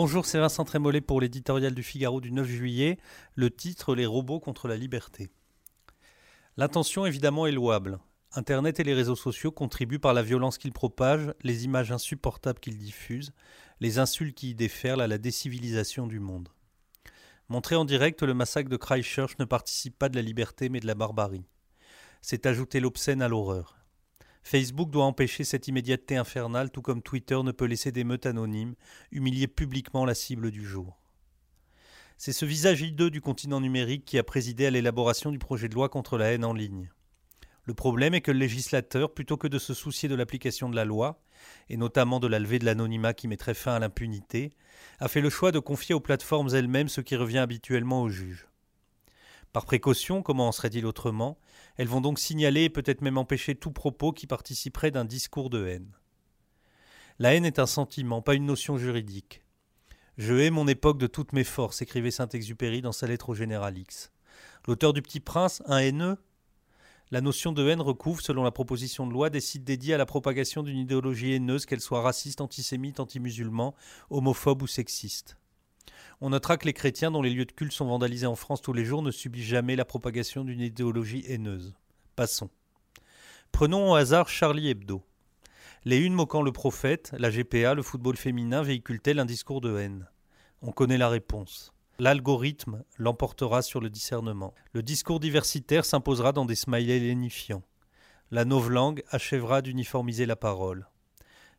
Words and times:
Bonjour, 0.00 0.26
c'est 0.26 0.38
Vincent 0.38 0.64
Trémollet 0.64 1.00
pour 1.00 1.20
l'éditorial 1.20 1.74
du 1.74 1.82
Figaro 1.82 2.20
du 2.20 2.30
9 2.30 2.46
juillet. 2.46 2.98
Le 3.34 3.50
titre 3.50 3.96
Les 3.96 4.06
robots 4.06 4.38
contre 4.38 4.68
la 4.68 4.76
liberté. 4.76 5.28
L'intention 6.56 7.04
évidemment 7.04 7.48
est 7.48 7.52
louable. 7.52 7.98
Internet 8.30 8.78
et 8.78 8.84
les 8.84 8.94
réseaux 8.94 9.16
sociaux 9.16 9.50
contribuent 9.50 9.98
par 9.98 10.14
la 10.14 10.22
violence 10.22 10.56
qu'ils 10.56 10.72
propagent, 10.72 11.34
les 11.42 11.64
images 11.64 11.90
insupportables 11.90 12.60
qu'ils 12.60 12.78
diffusent, 12.78 13.32
les 13.80 13.98
insultes 13.98 14.36
qui 14.36 14.50
y 14.50 14.54
déferlent 14.54 15.00
à 15.00 15.08
la 15.08 15.18
décivilisation 15.18 16.06
du 16.06 16.20
monde. 16.20 16.48
Montrer 17.48 17.74
en 17.74 17.84
direct 17.84 18.22
le 18.22 18.34
massacre 18.34 18.70
de 18.70 18.76
Christchurch 18.76 19.36
ne 19.40 19.46
participe 19.46 19.98
pas 19.98 20.08
de 20.08 20.14
la 20.14 20.22
liberté 20.22 20.68
mais 20.68 20.78
de 20.78 20.86
la 20.86 20.94
barbarie. 20.94 21.48
C'est 22.22 22.46
ajouter 22.46 22.78
l'obscène 22.78 23.20
à 23.20 23.26
l'horreur. 23.26 23.77
Facebook 24.48 24.90
doit 24.90 25.04
empêcher 25.04 25.44
cette 25.44 25.68
immédiateté 25.68 26.16
infernale, 26.16 26.70
tout 26.70 26.80
comme 26.80 27.02
Twitter 27.02 27.38
ne 27.44 27.52
peut 27.52 27.66
laisser 27.66 27.92
des 27.92 28.02
meutes 28.02 28.24
anonymes 28.24 28.76
humilier 29.12 29.46
publiquement 29.46 30.06
la 30.06 30.14
cible 30.14 30.50
du 30.50 30.64
jour. 30.64 30.98
C'est 32.16 32.32
ce 32.32 32.46
visage 32.46 32.80
hideux 32.80 33.10
du 33.10 33.20
continent 33.20 33.60
numérique 33.60 34.06
qui 34.06 34.16
a 34.16 34.22
présidé 34.22 34.64
à 34.64 34.70
l'élaboration 34.70 35.32
du 35.32 35.38
projet 35.38 35.68
de 35.68 35.74
loi 35.74 35.90
contre 35.90 36.16
la 36.16 36.32
haine 36.32 36.46
en 36.46 36.54
ligne. 36.54 36.90
Le 37.64 37.74
problème 37.74 38.14
est 38.14 38.22
que 38.22 38.30
le 38.30 38.38
législateur, 38.38 39.12
plutôt 39.12 39.36
que 39.36 39.48
de 39.48 39.58
se 39.58 39.74
soucier 39.74 40.08
de 40.08 40.14
l'application 40.14 40.70
de 40.70 40.76
la 40.76 40.86
loi, 40.86 41.20
et 41.68 41.76
notamment 41.76 42.18
de 42.18 42.26
la 42.26 42.38
levée 42.38 42.58
de 42.58 42.64
l'anonymat 42.64 43.12
qui 43.12 43.28
mettrait 43.28 43.52
fin 43.52 43.74
à 43.74 43.78
l'impunité, 43.78 44.54
a 44.98 45.08
fait 45.08 45.20
le 45.20 45.28
choix 45.28 45.52
de 45.52 45.58
confier 45.58 45.94
aux 45.94 46.00
plateformes 46.00 46.48
elles-mêmes 46.54 46.88
ce 46.88 47.02
qui 47.02 47.16
revient 47.16 47.36
habituellement 47.36 48.00
aux 48.00 48.08
juges. 48.08 48.48
Par 49.52 49.64
précaution, 49.64 50.22
comment 50.22 50.48
en 50.48 50.52
serait-il 50.52 50.84
autrement? 50.86 51.38
Elles 51.76 51.88
vont 51.88 52.00
donc 52.00 52.18
signaler 52.18 52.64
et 52.64 52.70
peut-être 52.70 53.00
même 53.00 53.18
empêcher 53.18 53.54
tout 53.54 53.72
propos 53.72 54.12
qui 54.12 54.26
participerait 54.26 54.90
d'un 54.90 55.04
discours 55.04 55.50
de 55.50 55.66
haine. 55.66 55.92
La 57.18 57.34
haine 57.34 57.46
est 57.46 57.58
un 57.58 57.66
sentiment, 57.66 58.22
pas 58.22 58.34
une 58.34 58.46
notion 58.46 58.76
juridique. 58.76 59.42
Je 60.18 60.34
hais 60.34 60.50
mon 60.50 60.68
époque 60.68 60.98
de 60.98 61.06
toutes 61.06 61.32
mes 61.32 61.44
forces, 61.44 61.80
écrivait 61.80 62.10
Saint-Exupéry 62.10 62.82
dans 62.82 62.92
sa 62.92 63.06
lettre 63.06 63.30
au 63.30 63.34
général 63.34 63.78
X. 63.78 64.12
L'auteur 64.66 64.92
du 64.92 65.02
Petit 65.02 65.20
Prince, 65.20 65.62
un 65.66 65.78
haineux? 65.78 66.18
La 67.10 67.22
notion 67.22 67.52
de 67.52 67.66
haine 67.66 67.80
recouvre, 67.80 68.20
selon 68.20 68.44
la 68.44 68.50
proposition 68.50 69.06
de 69.06 69.12
loi, 69.12 69.30
des 69.30 69.40
sites 69.40 69.64
dédiés 69.64 69.94
à 69.94 69.98
la 69.98 70.04
propagation 70.04 70.62
d'une 70.62 70.76
idéologie 70.76 71.32
haineuse, 71.32 71.64
qu'elle 71.64 71.80
soit 71.80 72.02
raciste, 72.02 72.42
antisémite, 72.42 73.00
anti-musulman, 73.00 73.74
homophobe 74.10 74.62
ou 74.62 74.66
sexiste. 74.66 75.38
On 76.20 76.30
notera 76.30 76.56
que 76.56 76.66
les 76.66 76.72
chrétiens 76.72 77.12
dont 77.12 77.22
les 77.22 77.30
lieux 77.30 77.44
de 77.44 77.52
culte 77.52 77.72
sont 77.72 77.86
vandalisés 77.86 78.26
en 78.26 78.34
France 78.34 78.60
tous 78.60 78.72
les 78.72 78.84
jours 78.84 79.02
ne 79.02 79.12
subissent 79.12 79.46
jamais 79.46 79.76
la 79.76 79.84
propagation 79.84 80.44
d'une 80.44 80.60
idéologie 80.60 81.24
haineuse. 81.28 81.74
Passons. 82.16 82.50
Prenons 83.52 83.92
au 83.92 83.94
hasard 83.94 84.28
Charlie 84.28 84.68
Hebdo. 84.68 85.04
Les 85.84 85.98
unes 85.98 86.14
moquant 86.14 86.42
le 86.42 86.50
prophète, 86.50 87.12
la 87.16 87.30
GPA, 87.30 87.74
le 87.74 87.82
football 87.82 88.16
féminin 88.16 88.62
véhiculent-elles 88.62 89.20
un 89.20 89.24
discours 89.24 89.60
de 89.60 89.78
haine? 89.78 90.08
On 90.60 90.72
connaît 90.72 90.98
la 90.98 91.08
réponse. 91.08 91.72
L'algorithme 92.00 92.82
l'emportera 92.96 93.62
sur 93.62 93.80
le 93.80 93.88
discernement. 93.88 94.54
Le 94.72 94.82
discours 94.82 95.20
diversitaire 95.20 95.84
s'imposera 95.84 96.32
dans 96.32 96.46
des 96.46 96.56
smileys 96.56 96.98
lénifiants. 96.98 97.62
La 98.32 98.44
novlangue 98.44 99.04
achèvera 99.10 99.62
d'uniformiser 99.62 100.26
la 100.26 100.36
parole. 100.36 100.88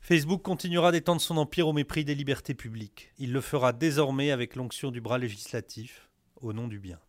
Facebook 0.00 0.42
continuera 0.42 0.92
d'étendre 0.92 1.20
son 1.20 1.36
empire 1.36 1.68
au 1.68 1.72
mépris 1.72 2.04
des 2.04 2.14
libertés 2.14 2.54
publiques. 2.54 3.12
Il 3.18 3.32
le 3.32 3.40
fera 3.40 3.72
désormais 3.72 4.30
avec 4.30 4.54
l'onction 4.54 4.90
du 4.90 5.00
bras 5.00 5.18
législatif, 5.18 6.08
au 6.40 6.52
nom 6.52 6.68
du 6.68 6.78
bien. 6.78 7.00